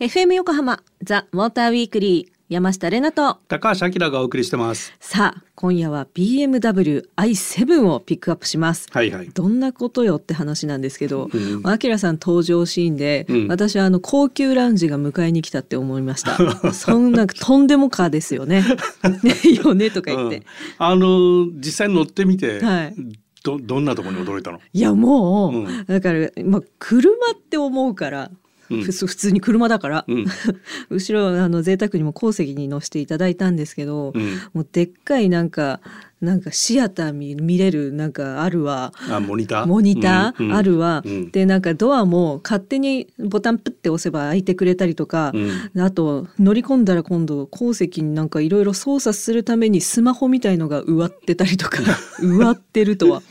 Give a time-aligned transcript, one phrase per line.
[0.00, 3.38] FM 横浜ザ・モーターウィークリー山下れなと。
[3.46, 4.92] 高橋明がお送りしてます。
[4.98, 8.88] さあ今夜は BMW i7 をピックアップします。
[8.90, 9.28] はいはい。
[9.28, 11.62] どんなことよって話なんですけど、うん。
[11.64, 13.46] あきらさん登場シーンで、うん。
[13.46, 16.72] 私はあの高級ラウンジが迎えに来たって思いました。
[16.72, 18.64] そんなとんでもかですよね。
[19.64, 20.44] よねとか言って、うん。
[20.78, 22.94] あの実際に乗ってみて、はい
[23.44, 25.84] どどんなところに驚いたの、いやもう、うん。
[25.86, 28.30] だから、まあ、車って思うから、
[28.70, 28.82] うん。
[28.82, 30.26] ふ普通に車だから、うん。
[30.90, 35.80] 後ろあの贅沢にも後席に乗せていただいたんですけど、うん、もうでっかいなんか
[36.20, 38.92] なんかシアター見見れるなんかあるわ。
[39.08, 39.66] あモニター？
[39.66, 40.54] モニター？
[40.54, 41.30] あるわ、うん。
[41.30, 45.80] でなんかドアも勝手にボタンプッて押せば開いてくれたりとか、うん。
[45.80, 51.78] あと乗り込んだら今度後席になんかいろいろ操作するためにスマホみたいのが植わってたりとか
[52.20, 53.22] 植わってるとは。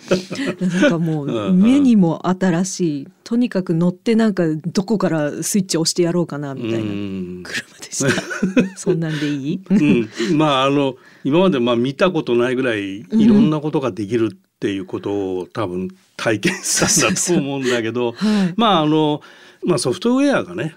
[0.62, 6.78] なんかもう 目にも新しいとにかく乗ってなんかどこからスイッチ押してやろうかなみたいな。
[6.80, 7.44] うん。
[7.44, 8.10] 車でした。
[8.78, 9.62] そんなんでいい？
[10.32, 18.54] うん、まああの今までまあ見たことないぐらいいろんなことができるっていうことを多分体験したんだと思うんだけどはい。
[18.58, 19.22] まああの、
[19.64, 20.76] まあ、ソフトウェアがね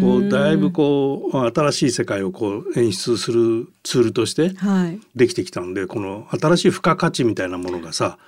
[0.00, 5.00] こうだいぶこう新しい世界をこう演出するツールとしてはい。
[5.16, 8.18] できてきたんでこの新しい付加価値みたいなものがさ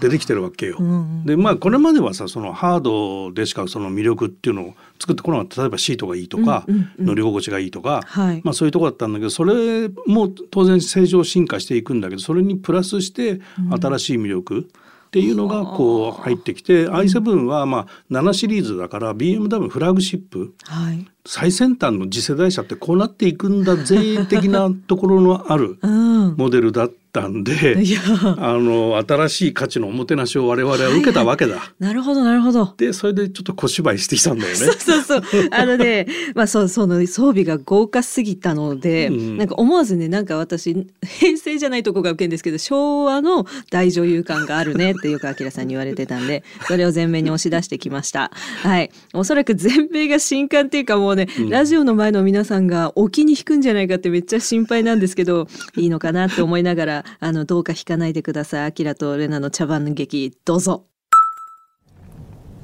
[0.00, 0.76] 出てきてるわけよ。
[0.78, 5.62] うんでまあこれまではさそのハードでしかその魅力っていうのを作ってこなかった。
[5.62, 8.42] 例えばシートがいいとか、うんうんうん乗り心地がいいとか、はい。
[8.44, 14.68] まあ、そういうとこだったんだけどそれも当然正常進化していくんだけどそれにプラスして新しい魅力
[15.08, 21.06] っていうのがこう入ってきて、i7 はまあ7シリーズだから BMW フラグシップはい。
[21.24, 26.34] 最先端の次世代車ってこうなっていくんだぜ的なところのあるうん。
[26.36, 26.88] モデルだっ
[27.20, 28.00] たんでいや。
[28.38, 31.72] あの新しい価値のおもてなしを我々は受けたわけだ。
[31.78, 32.74] なるほどなるほど。
[32.76, 34.56] でそれでちょっと小芝居してきたんだよね。
[34.56, 35.22] そうそうそう。
[35.50, 39.36] あのねまあそうその装備が豪華すぎたので、うん。
[39.38, 48.30] なんか思わずねなんか私平成じゃないとこが受けんですけど昭和の大女優感があるねってよくあきらさんに言われてたんで それを前面に押し出してきました。
[48.62, 48.90] はい。
[49.14, 51.50] おそらく全米が新刊っていうかもうね、うん。
[51.50, 60.86] ラジオの前の皆さんがお気に引くんじゃないかってめっちゃ心配なんですけどいいのかなって思いながらあのどうか引かないでくださいあきらとレナの茶番劇どうぞ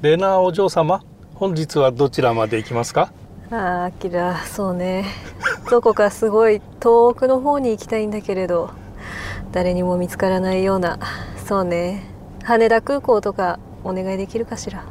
[0.01, 3.11] レナお嬢様本日はどちらまで行きますか？
[3.51, 5.05] ああ、アキラ、そうね。
[5.69, 8.71] どこかすごい遠くの方に行きたいんだけれど、
[9.51, 10.97] 誰にも見つからないような、
[11.45, 12.09] そうね。
[12.43, 14.83] 羽田空港とかお願いできるかしら。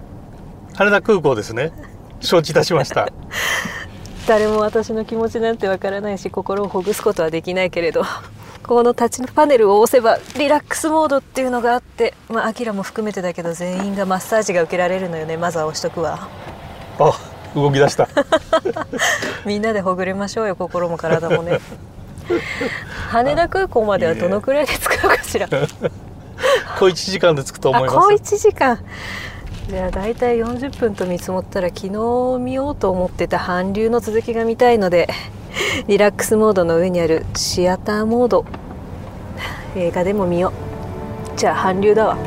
[0.74, 1.72] 羽田空港ですね
[2.20, 3.08] 承知いたしました
[4.26, 8.02] 誰も私の気持ちなんてわからないし、心をほぐすことはできないけれど、
[8.66, 15.36] このタッチパネルを押せばリラックスモードっていうのがあって、まあ、アキラも含めてだけど全員がマッサージが受けられるのよね。
[15.36, 16.28] まずは押しとくわ。
[16.98, 18.08] あ動き出した。
[19.44, 21.60] みんなでほぐれましょうよ心も体もね。
[23.10, 25.46] 羽田空港まではどのくらいで着くのかしら。
[26.78, 28.78] 小1時間で着くと思いますあ小1時間。
[29.68, 35.08] じゃあ大体40分と見積もったら昨日見ようと思ってた韓流の続きが見たいので
[35.86, 38.44] リラックスモードの上にあるシアターモード。
[39.76, 40.52] 映画でも見よ
[41.34, 41.38] う。
[41.38, 42.16] じゃあ韓流だわ。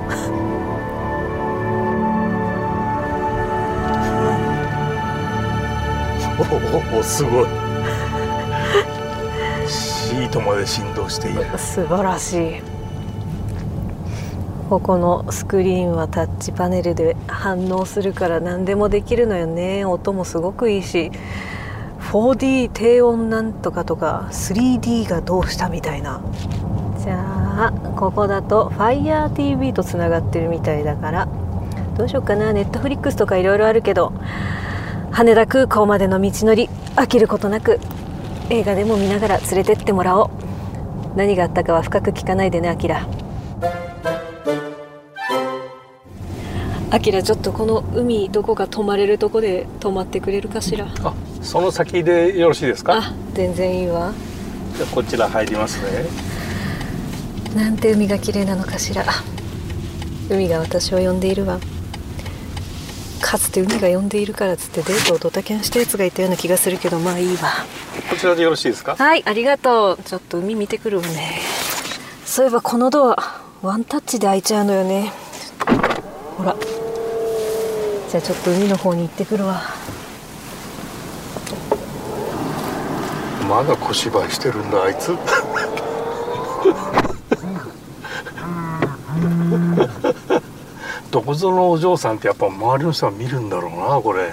[6.93, 7.45] おおすごい。
[9.67, 11.43] シートまで振動している。
[11.57, 12.61] 素晴らしい。
[14.69, 19.85] ここのスクリーンはタッチパネルで反応するから何でもできるのよね。
[19.85, 21.11] 音もすごくいいし
[22.07, 26.21] 4D 低音なんとかとか 3D がどうしたみたいな。
[27.03, 31.27] じゃあここだと FireTV とつながってるみたいだから
[31.97, 32.51] どうしようかな。
[32.51, 34.13] Netflix とかいろいろあるけど
[35.11, 37.79] 羽田空港までの道のり飽きることなく
[38.49, 40.29] 映画でも見ながら連れてってもらおう。
[41.17, 43.05] 何があったかは深く聞かないでねアキラ。
[46.89, 50.87] アキラちょっとこの海どこか泊まれるとこで泊まってくれるかしら？
[51.03, 51.13] あ
[51.47, 52.97] その先でよろしいですか？
[52.97, 54.11] あ全然いいわ。
[54.75, 56.05] じゃあこちら入りますね。
[57.55, 59.05] なんて海が綺麗なのかしら。
[60.29, 61.57] 海が私を呼んでいるわ。
[63.21, 67.49] かつて海が呼んでいるからっつってデートをドタキャンしたやつがいたような気がするけどまあいいわ。
[68.09, 68.97] こちらでよろしいですか？
[68.97, 70.03] はいありがとう。
[70.03, 71.39] ちょっと海見てくるわね。
[72.25, 75.13] そういえばこのドアワンタッチで開いちゃうのよね。
[76.37, 76.57] ほら。
[78.09, 79.61] じゃあちょっと海の方に行ってくるわ
[83.47, 85.15] まだ小芝居してるんだあいつ。
[91.11, 94.31] どこぞのお嬢さんってやっぱ周りの人は見るんだろうなこれ。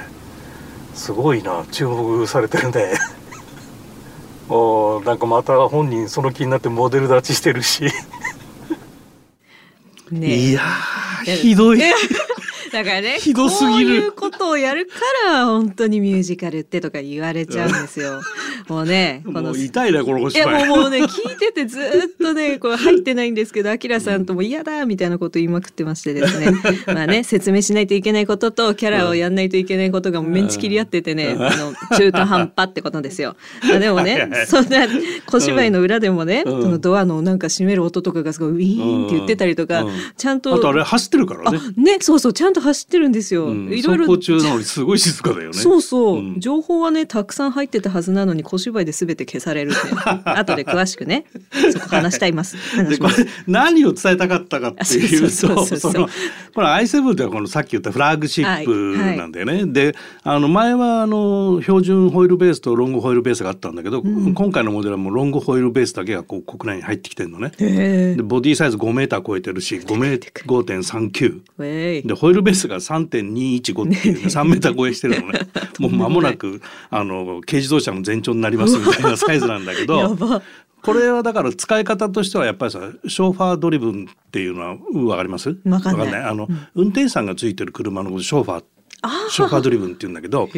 [0.94, 2.94] すごいな注目されてるね。
[4.48, 7.84] おーなんかまた本人その気になってモデル立ちしてるし。
[10.10, 11.80] ねいやーひどい。
[12.72, 13.86] だからねひどすぎる。
[13.86, 14.92] こういうことをやるか
[15.26, 18.20] ら本当にミュージカルってとか言われちゃうんですよ。
[18.68, 20.46] もうね こものう痛いねこのおいや。
[20.46, 21.82] もうもうね聞いててずっ
[22.20, 26.52] とね こう入ってないんですけどアキラさんとも嫌だみたいなこと言いまくってましてですね
[26.86, 33.36] まあね説明しないといけないこととキャラをやんないといけないことがメンチ切り合っててねあの中途半端ってことですよ。
[33.68, 34.86] まあ、でもねそんな
[35.26, 41.58] 小芝居の裏でもね、うんそのドアのなんか閉める音とかがすごいウィーンって言ってたりとか、うんちゃんとあとあれ走ってるからね。
[41.58, 43.46] あねそうそうちゃんと走ってるんですよ。
[43.46, 45.52] うんいろいろ走行中なのにすごい静かだよね。
[45.54, 49.72] そうそう、うん情報はねたくさん入ってたはずなのに小芝居で全て消される
[50.24, 51.24] 後で詳しくね。
[51.72, 52.56] そこ話したいます。
[52.56, 53.14] 話でこれ
[53.46, 55.48] 何を伝えたかったかっていうと
[56.54, 59.66] これ i7 ってこのさっき言ったフラッグシップなんだよね。
[59.66, 67.52] であの前はあの標準ホイールベースとロングホイールベースがあったんだけど、今回のモデルはもうロングホイールベースだけがこう国内に入ってきてるのね。
[67.58, 71.40] へでボディサイズ5メーター超えてるし5メー5.39。
[71.60, 75.40] えでホイールベースが3.215っていうね 3メーター超えしてるのね。
[75.78, 76.60] もう間もなく
[76.90, 80.42] あの軽自動車の全長になりますみたいなサイズなんだけ やどば。
[80.82, 86.14] これはだから使い方としてはやっぱりさショーファードリブンっていうのはうんわかりますわかんない。
[86.22, 88.64] あの、運転手さんがついてる車のことショーファー
[89.30, 90.48] ショーファードリブンって言うんだけど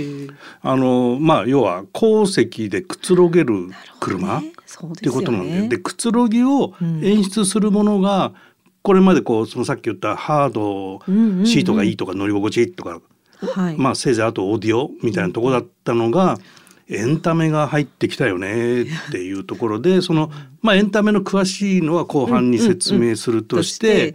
[0.62, 5.62] あのまあ要は後席でくつろげる車、ってですよことなんだよ。
[5.62, 5.68] ね。
[5.68, 8.32] でくつろぎを演出するものが、
[8.82, 13.00] これまでこうそのさっき言ったハードうんうんうんシートがいいとか乗り心地いいとか、
[13.40, 16.38] はい、まあせいぜいあとオーディオみたいなところだったのが、
[16.88, 20.30] エンタメが入ってきたよねっていうところでその、
[20.62, 24.14] まあ、エンタメの詳しいのは後半に説明するとして,、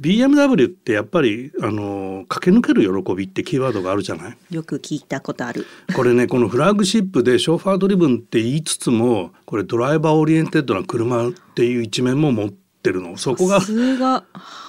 [0.00, 4.54] BMW ってやっぱりあの駆け抜ける喜びってキーワードがあるじゃない？
[4.54, 5.66] よく聞いたことある。
[5.94, 13.16] これねこのフラッグシップでショーファードリブンって言いつつもこれ driver oriented な車っていう一面も持ってるの。
[13.16, 14.24] そこがさすが。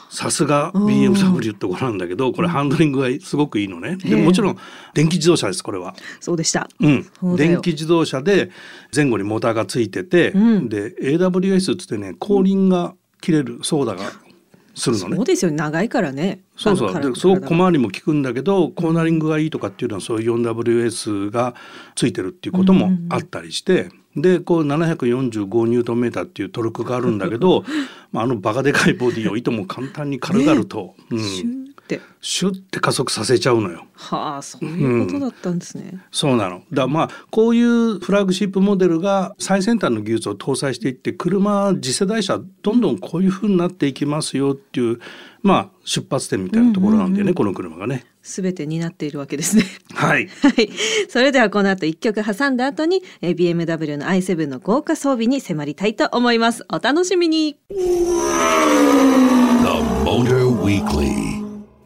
[0.10, 0.86] さすがうん。
[0.86, 3.98] BMW ってことなんだけどこれハンドリングがすごくいいのね。
[3.98, 4.58] でへえもちろん
[4.94, 5.96] 電気自動車ですこれは。
[6.20, 6.70] そうでした。
[6.80, 7.04] うん。
[7.20, 8.52] そう、電気自動車で
[8.96, 10.70] 前後にモーターがついてて、うん。
[10.70, 14.12] で AWS っつってね後輪が切れるソーダが
[14.76, 15.16] するのね。
[15.18, 15.26] そう。
[15.26, 16.42] ですよ長いからね。
[16.58, 16.94] そうそう。
[16.94, 21.56] ですごく小回りも効くんだけどコーナリングがいいとかっていうのはそういう 4WS が
[21.96, 27.64] ついてるっていうこともあったりして、でこう745ニュートンメーターっていうトルクがあるんだけど
[28.12, 33.86] まああのバカでかいボディをいとも簡単に軽々と、うんってシュッて加速させちゃうのよ。
[33.94, 36.60] はあそういうことだったんですね、そうなの。
[36.60, 45.00] だからまあこういうフラッグシップモデルが最先端の技術を搭載していって車次世代車どんどんこういう風になっていきますよっていう
[45.44, 48.06] まあ出発点みたいなところなんだよね、この車がね。
[48.24, 50.28] すべて担っているわけですねはい。
[50.42, 50.70] はい。
[51.10, 56.66] それではこの後一曲挟んだ後にえー BMW の i7 の豪華装備に迫りたいと思います。
[56.74, 57.58] お楽しみに。
[57.70, 57.76] The
[60.04, 61.35] Motor Weekly.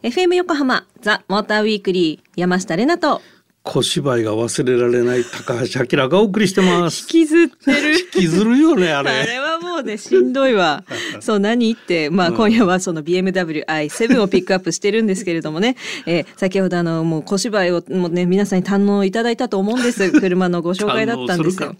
[0.02, 3.22] FM 横浜ザ・モーターウィークリー山下れなと
[3.64, 7.02] 小芝居が忘れられない高橋明がお送りしてます。
[7.02, 8.00] 引きずってる。
[8.00, 9.28] 引きずるよねああれ。
[9.28, 10.86] れはもうねしんどいわ。
[11.20, 15.76] そう何ってまあ今夜はその BMW i7 をピックアップしてるんですけれどもね、
[16.06, 21.76] えー先ほどあのもう小芝居をもうね皆さんに堪能いただいたと思うんです 車のご紹介だったんですよ。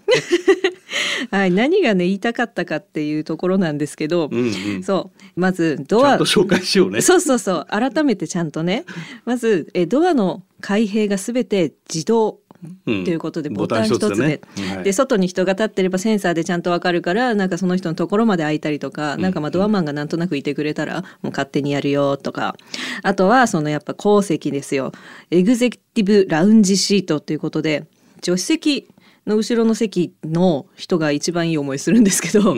[1.30, 4.82] はい何がね言いたかったかっていうところなんですけど、うんうん。
[4.82, 6.10] そうまずドア。
[6.10, 7.00] ちゃんと紹介しようね。
[7.02, 8.84] そうそうそう改めてちゃんとね。
[9.24, 12.32] まずえドアの開閉がすべて自動。
[12.32, 12.40] と
[12.86, 13.04] うん。
[13.06, 14.42] いうことでボボタン一つで
[14.84, 22.54] で外に人が立ってればセンサーでちゃんとわかるからなんかその人のところまで開いたりとか、なんかまあドアマンがなんとなくいてくれたらもう勝手にやるよとか。
[23.02, 24.92] あとはそのやっぱ後席ですよ。
[25.30, 27.84] エグゼクティブラウンジシートということで
[28.22, 28.88] 助手席
[29.26, 32.54] の後ろの席の人が一番いい思いするんですけど、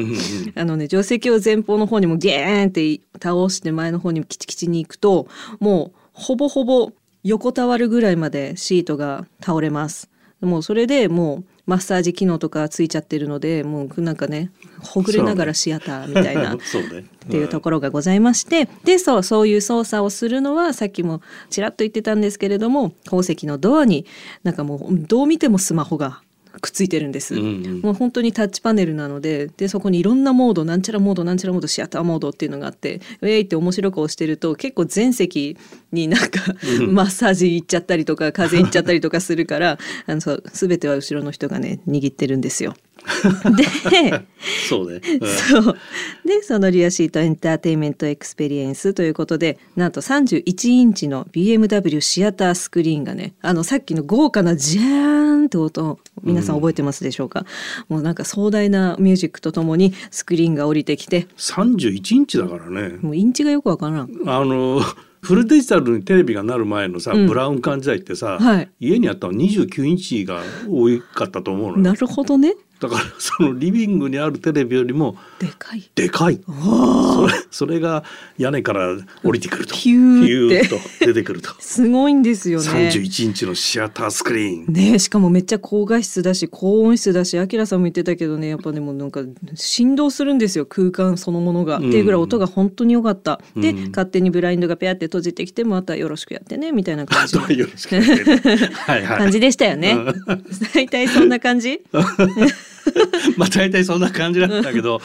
[0.55, 5.27] あのね助手席を前方の方にもギェーンって倒して前の方にもキチキチに行くと
[5.61, 6.93] もうほぼほぼ
[7.25, 10.11] 横たわるぐらいまでシートが倒れます。
[10.41, 14.51] もうそれでもうマッサージ機能とかついちゃってるのでもうなんかね
[14.81, 16.55] ほぐれながらシアターみたいな。
[17.23, 24.07] っていうところがございましてでそうそういう操作をするのはさっきもちらっと言ってたんですけれども後席のドアに
[24.43, 26.21] なんかもうどう見てもスマホが
[26.61, 27.35] くっついてるんです。
[27.35, 35.57] うんうんもう本当にタッチパネルなのででそこにいろんなモードなんちゃらモードなんちゃらモードシアターモードっていうのがあってウェイって面白く押してると結構全席
[35.91, 36.41] になんか
[36.89, 42.75] マッサージ行っちゃったりとか風邪行っちゃったりとかするからあのそう全ては後ろの人がね握ってるんですよ。
[43.57, 43.65] で
[44.69, 45.01] そうね。
[45.21, 45.77] うんそう。
[46.25, 57.45] でその rear seat entertainment experience ということでなんと31インチの BMW シアタースクリーンがねあのさっきの豪華なジャーンって音皆さん覚えてますでしょうか、
[57.89, 61.27] もうなんか壮大なミュージックとともにスクリーンが降りてきて。
[61.37, 62.99] 31インチだからね。
[63.01, 64.11] もうインチがよくわからん。
[64.27, 64.81] あの
[65.21, 67.27] フルデジタルにテレビがなる前のさ、うん。
[67.27, 68.71] ブラウン管時代ってさ、はい。
[68.81, 71.79] 家にあったの29インチが多かったと思うのよ。
[71.79, 75.89] なるほどねだからそのリビングにあるテレビよりもでかい。
[75.95, 76.41] でかい。
[76.45, 78.03] それそれが
[78.39, 79.75] 屋根から降りてくると。
[79.77, 81.51] ピューと出てくると。
[81.63, 82.69] すごいんですよね。
[82.91, 84.73] 31インチのシアタースクリーン。
[84.73, 89.21] ねしかもめっちゃ高画質だし高音質だしアキラさんも言ってたけどねやっぱでもなんか
[89.55, 91.89] 振動するんですよ空間そのものが、うん。
[91.89, 93.91] っていうぐらい音が本当に良かった、でうん。
[93.91, 97.37] 勝手にブラインドがペアって閉じてきてまたよろしくやってねみたいな感じ。
[97.57, 99.19] よろしくお願いしますはいはい。
[99.19, 99.97] 感じでしたよね。
[100.75, 101.81] 大体そんな感じ
[103.37, 105.01] まあ大体そんな感じなんだけど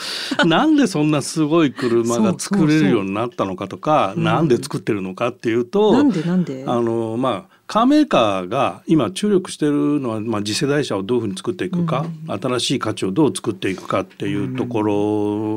[0.45, 6.63] なんでそんなすごい車が作れるようになったのかとかそうなんで作ってるのかっていうと、なんでなんで？
[6.65, 14.93] あのまあカーメーカーが今注力してるのは、まあ、次世代車をどういうふうに作っていくか、新しい価値をどう作っていくかっていうところ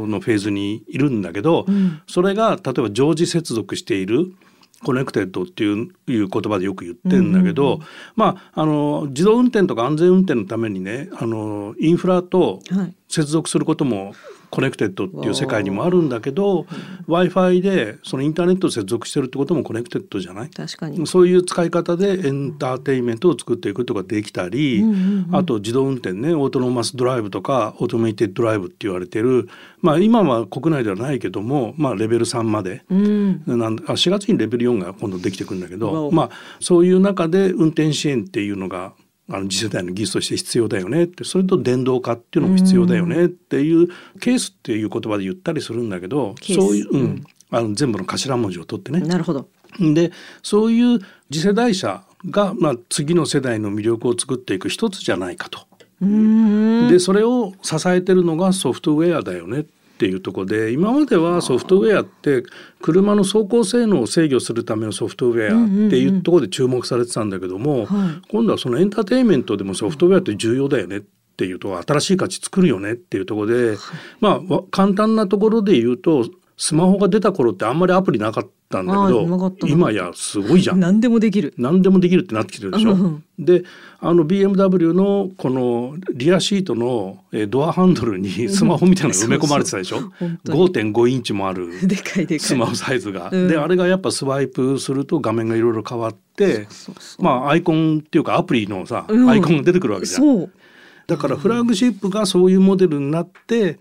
[0.08, 2.00] のフェーズにいるんだけど、ん。
[2.08, 4.32] それが例えば常時接続している
[4.84, 7.80] コネクテッドっていういう言葉でよく言ってんだけど、
[8.16, 14.14] まああの自動運転とか安全運転のためにねあのインフラとはい接続することも
[14.50, 16.66] コネクテッドっていう世界にもあるんだけど
[17.06, 20.50] w i f i でそのインターネットと接続してるってこともコネクテッドじゃない。
[20.50, 21.06] 確かに。
[21.06, 25.36] そういう使い方でエンターテインメントを作っていくとかできたり、うんうんうん。
[25.36, 29.48] あと自動運転ね autonomous drive とか automated drive って言われてる。
[29.80, 32.82] まあ今は国内ではないけども、まあ、レベル3まで。
[32.90, 33.42] うん。
[33.46, 38.92] なんあ4月にレベル4が今度できてくるんだけど、まあ、そういう中で運転支援っていうのが
[39.30, 43.88] あの次世代の技術として必要だよねってそれと電動化っていうのも必要だよねっていう
[44.20, 47.04] ケースっていう言葉で言ったりするんだけどそういう、ううん。
[47.04, 49.00] ん、あの全部の頭文字を取ってね。
[49.00, 49.48] なるほど。
[49.78, 50.10] で
[50.42, 50.98] そういう
[51.30, 55.60] 次世代車が、まあ、次の世代の魅力を作っていく一つじゃないかと。
[56.00, 59.60] でそれを支えてるのがソフトウェアだよね。
[59.60, 59.64] っ
[60.00, 62.42] ていうところで今まではソフトウェアって
[62.80, 68.28] 車の走行性能を制御するためのソフトウェアっていうところで注目されてたんだけども、はい。
[68.30, 71.02] 今度はそのエンターテインメントでもソフトウェアって重要だよねっ
[71.36, 73.76] ていうと新しい価値作るよねっていうところで、
[74.20, 76.24] まあわ簡単なところで言うと
[76.56, 80.78] スマホが出た頃ってあんまりアプリなかったんだけど今やすごいじゃん。
[80.80, 82.92] 何でもできる何でもできるってなってきてるでしょ。
[82.92, 83.64] うんで
[84.02, 90.00] あの BMW のこのリアシートのえードアハンドルにスマホみたいなのが埋め込まれてたでしょ。
[90.20, 90.58] 本当に
[90.92, 93.30] 5.5インチもある でかいでかいスマホサイズが。
[93.32, 96.68] うんであれがやっぱスワイプすると画面がいろいろ変わって
[97.18, 100.50] まあアイコンっていうかアプリのさ、うんアイコンが出てくるわけじゃん。
[101.06, 103.80] だからフラッグシップがそういうモデルになって、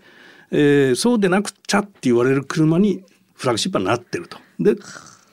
[0.50, 3.02] えーそうでなくちゃって言われる車に
[3.34, 4.38] フラッグシップはなってると。
[4.60, 4.76] で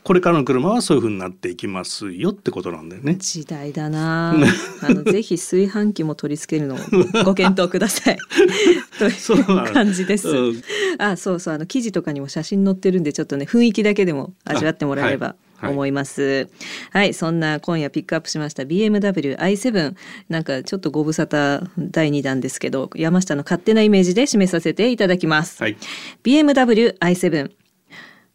[0.08, 3.16] これからの車はそういう風になっていきますよってことなんだよね。
[3.16, 4.34] 時代だな。
[4.82, 6.78] あのぜひ炊飯器も取り付けるのを
[7.26, 8.18] ご 検討ください。
[8.98, 10.62] という感じです、うん。
[10.98, 11.56] あそうそう。
[11.56, 16.48] あの記事とかにも写真載ってるんでちょっとね雰囲気だけでも味わってもらえれば思います。
[16.92, 19.94] はい、そんな今夜ピックアップしました BMW i7
[20.30, 25.76] なんかちょっとご無沙汰第2弾ですけど山下の勝手なイメージで締めさせていただきます、はい。
[26.24, 27.52] BMW i7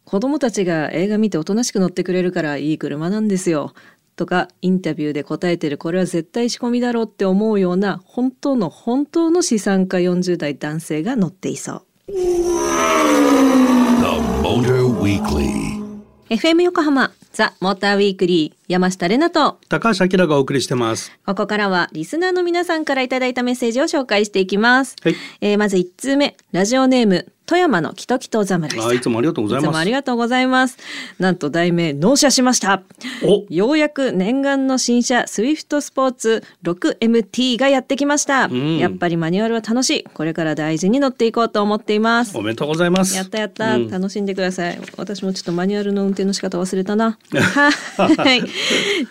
[0.05, 3.73] 子供たちが映画見ておとなしく乗ってくれるからいい車なんですよ。
[4.15, 11.85] とかインタビューで答えてるこれは絶対仕込みだろうって思うような本当の本当の資産家40代男性が乗っていそう。
[12.07, 12.13] The
[14.43, 15.81] Motor Weekly.
[16.29, 19.59] FM 横浜ザ・モーターウィークリー山下れなと。
[19.69, 21.11] 高橋明がお送りしてます。
[21.25, 25.15] ここからはリスナーの皆さんからいただいたメッセージを紹介していきます、はい。
[25.41, 26.35] えーまず1通目。
[26.51, 28.89] ラジオネーム富山のキトキト侍さん。
[28.89, 29.69] あいつもありがとうございます。
[29.69, 30.77] つもありがとうございます。
[31.19, 32.81] なんと題名納車しました。
[33.23, 33.45] お。
[33.49, 38.77] ようやく念願の新車スイフトスポーツ 6MT がやってきました、ん。
[38.77, 40.03] やっぱりマニュアルは楽しい。
[40.03, 42.37] これから大事に乗っていこうと思っています。
[42.37, 43.15] おめでとうございます。
[43.15, 43.89] やったやった、うん。
[43.89, 44.79] 楽しんでください。
[44.97, 47.17] 私もちょっとマニュアルの運転の仕方忘れたな。
[47.97, 48.41] はい。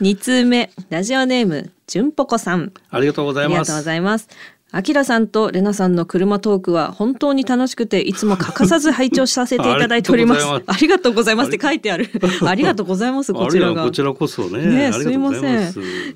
[0.01, 0.71] 2通目。
[0.89, 2.13] ラジオネームじゅん。
[2.13, 4.29] ぽこさんありがとうございます。
[4.75, 10.47] あきらさんとレナさんの車トークは本当に楽しくていつも欠かさず拝聴させていただいております。
[10.47, 12.09] ありがとうございますって書いてある。
[12.47, 13.91] ありがとうございます こちらがこ。
[13.91, 14.89] ちらこそね。
[14.89, 15.43] ねすいません。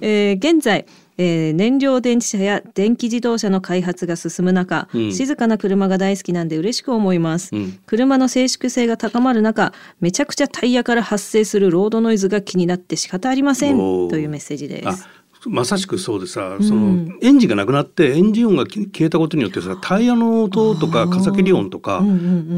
[0.00, 0.86] えー現在、
[1.18, 13.76] えー燃料電池車や電気自動車の開発が進む中、うん静かな車が大好きなんで嬉しく思います、うん車の静粛性が高まる中めちゃくちゃタイヤから発生するロードノイズが気になって仕方ありません
[14.08, 15.06] というメッセージであす。
[15.48, 16.62] まさしくそうでさ、うん。
[16.62, 22.02] そのエンジンがなくなってエンジン音が消えたことによってさタイヤの音とか風切り音とか、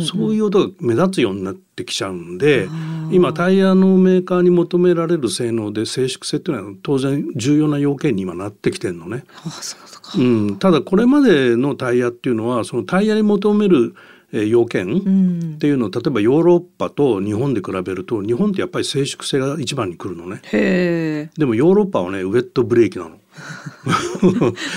[0.00, 2.68] そういう音が目立つようになってきちゃうんで
[3.10, 9.24] 今タイヤのメーカーに求められる性能で静粛性っていうのは当然重要な要件に今なってきてるのね。
[9.44, 10.18] あそうか。
[10.18, 15.54] うん、ただこれまでのタイヤっていうのはそのタイヤに求めるえー要件うん。
[15.56, 20.40] っていうのを例えばヨーロッパと日本で比べると日本ってやっぱり静粛性が一番に来るのね。
[20.52, 23.16] へでもヨーロッパはねウェットブレーキなの。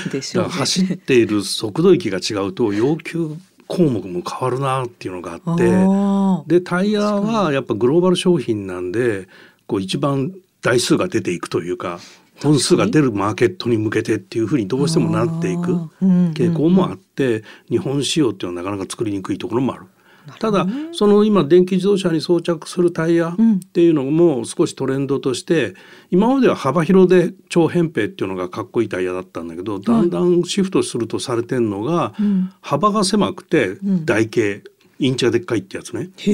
[0.08, 0.50] え でしょうね。
[0.52, 3.36] 走っている速度域が違うと要求
[3.68, 5.58] 項目も変わるなっていうのがあっ
[6.46, 9.30] てでタイヤはやっぱグローバル商品なんで
[9.66, 12.00] こう一番台数が出ていくというか
[12.42, 15.74] 本数が出るマーケットに向けてっていうふうにどうしてもなっていく
[16.34, 19.86] 傾向もあって日本仕様っていうのはなかなか作りにくいところもある。
[20.40, 23.36] ただその今電気自動車に装着するタイヤっ
[23.74, 25.74] ていうのも少しトレンドとして
[26.12, 32.54] 今までは幅広で超扁平っていうのがかっこいいタイヤだったんだけどだんだんシフトするとされてるのがん。
[32.62, 34.06] 幅が狭くてん。
[34.06, 34.64] 台形
[35.00, 36.12] インチがでっかいってやつね。
[36.16, 36.30] そう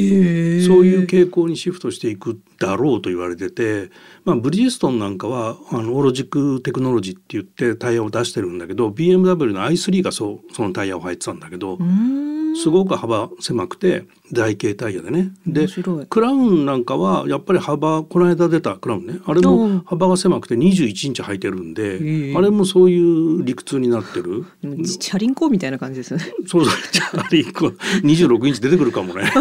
[0.86, 3.90] いう傾向にシフトしていくだろうと言われてて、
[4.26, 12.28] まあ、ブリヂストンなんかはあのオロジックテクノロジーって言ってタイヤを出してるんだけど BMW の i3 がそうそのタイヤを入ってたんだけど、うん。
[12.58, 15.32] すごく幅狭くて台形タイヤでね。
[15.46, 16.06] で面白い。
[16.08, 19.20] クラウンなんかはやっぱり幅この間出たクラウンね。
[19.26, 19.76] あれうん。
[19.76, 24.46] も幅が狭くて21インチ履いてるんで、あれもそういう理屈になってる。
[24.84, 26.26] チャリンコみたいな感じですよね。
[26.48, 27.70] そうそう、チャリこう
[28.06, 29.32] 26インチ出てくるかもね。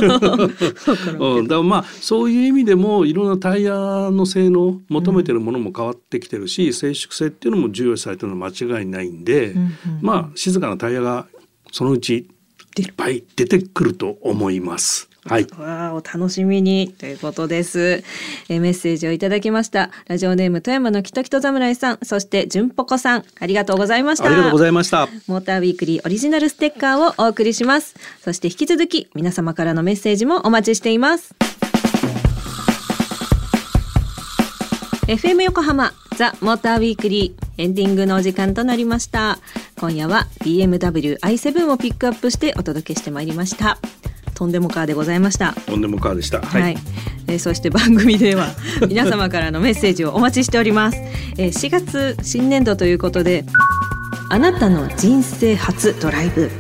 [1.18, 9.72] うん、だからまあそういう意味でもいろんなタイヤの性能求めてるものも変わってきてるし、静粛性っていうのも重要視されてるのは間違いないんで、んうん
[10.02, 11.26] まあ静かなタイヤが
[11.72, 12.28] そのうち
[12.78, 15.08] いっぱい出てくると思います。
[15.25, 15.46] はい。
[15.58, 18.04] わあお楽しみにということです、
[18.48, 19.90] えーメッセージをいただきました。
[20.06, 24.26] ラジオネーム富山のきときと侍さんそしてじゅんぽこさんありがとうございました。
[24.26, 25.08] ありがとうございました。
[25.26, 27.96] モーターウィークリーオリジナルステッカーをお送りします。
[28.20, 31.34] そして引き続き皆様からのメッセージもお待ちしています
[35.06, 39.38] FM 横浜ザ・モーターウィークリーエンディングのお時間となりました
[39.78, 43.78] 今夜は BMW i7 をピックアップしてお届けしてまいりました
[44.34, 46.42] とんでもカーでございましたとんでもカーでした。
[46.42, 46.76] はい、はい。
[47.28, 48.54] えーそして番組では
[48.88, 50.99] 皆様からのメッセージをお待ちしております、
[51.38, 53.45] えー4月新年度ということで
[54.28, 56.50] あなたの人生初ドライブ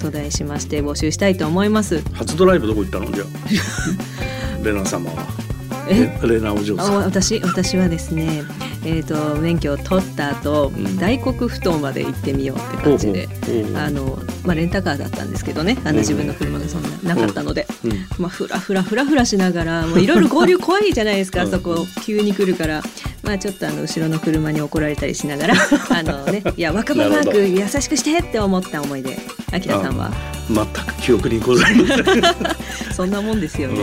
[0.00, 3.10] と題しまして募集したいと思います初ドライブどこ行ったの？
[3.12, 4.62] じゃあ。
[4.64, 5.45] レナ様は。
[5.88, 6.96] えレレナお嬢あさん。
[7.04, 8.42] 私私はですね
[8.84, 10.96] えー、と免許を取った後、ん。
[10.98, 13.64] 大黒ふ頭まで行ってみようって感じでほうほう。
[13.64, 17.92] ほうあの、まあ、レンタカーだったんですけどねあの自分の車がそんななかったので、うん。
[18.18, 21.50] まあ、ふらふらふらふらしながらもういろいろ合流怖いじゃないですか、うん。
[21.50, 22.82] そこ急に来るから、
[23.22, 25.54] まあ、ちょっとあの後ろの車に怒られたりしながら
[25.90, 29.18] あのねいや若葉マーク優しくしてって思った思い出
[29.52, 30.10] あきらさんは。
[30.48, 32.04] 全く記憶にございません。
[32.96, 33.76] そんなもんですよね。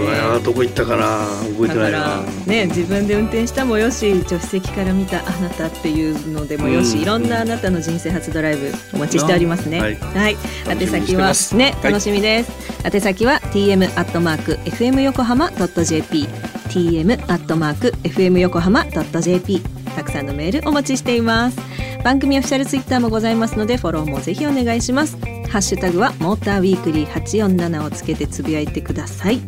[0.43, 9.79] どこ行ったかな覚えてないなね自分で運転したもよし助手席から見たあなたっていうのでもよし、うんいろんなあなたの人生初ドライブお待ちしておりますね。
[9.79, 12.51] はいはい、宛先はねはい楽しみです。
[12.85, 16.27] 宛先は tm アットマーク fm 横浜ドット jp
[16.69, 19.61] tm アットマーク fm 横浜ドット jp
[19.95, 21.57] たくさんのメールお待ちしています。
[22.03, 25.32] 番組オフィシャルツイッターもございますのでフォローもぜひお願いします。
[25.53, 29.39] ハッシュタグはモーターウィークリー847をつけてつぶやいてください。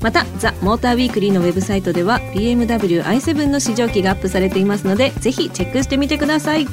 [0.00, 6.66] またザ・モーターウィークリーのウェブサイトでは BMW i7 の試乗機がアップされていますのでぜひチェックしてみてください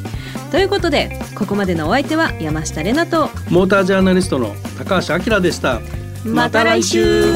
[0.50, 5.82] ということでここまでのお相手は山下れなとモータージャーナリストの高橋明でした。
[6.23, 7.34] また来週